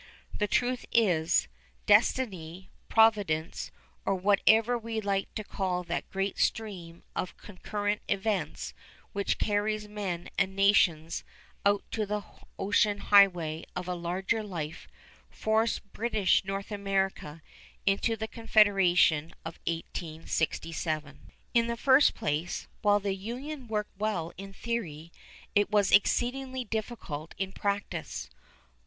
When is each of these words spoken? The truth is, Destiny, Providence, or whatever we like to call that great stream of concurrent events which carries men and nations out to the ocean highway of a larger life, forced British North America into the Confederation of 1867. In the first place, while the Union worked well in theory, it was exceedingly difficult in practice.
The 0.33 0.47
truth 0.47 0.83
is, 0.91 1.47
Destiny, 1.85 2.71
Providence, 2.89 3.69
or 4.03 4.15
whatever 4.15 4.75
we 4.75 4.99
like 4.99 5.31
to 5.35 5.43
call 5.43 5.83
that 5.83 6.09
great 6.09 6.39
stream 6.39 7.03
of 7.15 7.37
concurrent 7.37 8.01
events 8.07 8.73
which 9.13 9.37
carries 9.37 9.87
men 9.87 10.31
and 10.39 10.55
nations 10.55 11.23
out 11.67 11.83
to 11.91 12.07
the 12.07 12.23
ocean 12.57 12.97
highway 12.97 13.63
of 13.75 13.87
a 13.87 13.93
larger 13.93 14.41
life, 14.41 14.87
forced 15.29 15.93
British 15.93 16.43
North 16.45 16.71
America 16.71 17.43
into 17.85 18.15
the 18.15 18.27
Confederation 18.27 19.35
of 19.45 19.59
1867. 19.67 21.31
In 21.53 21.67
the 21.67 21.77
first 21.77 22.15
place, 22.15 22.67
while 22.81 22.99
the 22.99 23.13
Union 23.13 23.67
worked 23.67 23.95
well 23.99 24.33
in 24.35 24.51
theory, 24.51 25.11
it 25.53 25.69
was 25.69 25.91
exceedingly 25.91 26.63
difficult 26.63 27.35
in 27.37 27.51
practice. 27.51 28.31